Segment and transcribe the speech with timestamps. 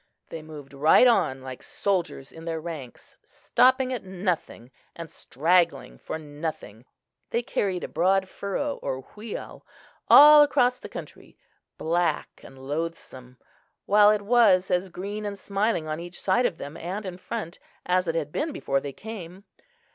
[0.29, 6.17] They moved right on like soldiers in their ranks, stopping at nothing, and straggling for
[6.17, 6.85] nothing:
[7.29, 9.63] they carried a broad furrow or wheal
[10.07, 11.37] all across the country,
[11.77, 13.37] black and loathsome,
[13.85, 17.59] while it was as green and smiling on each side of them and in front,
[17.85, 19.43] as it had been before they came.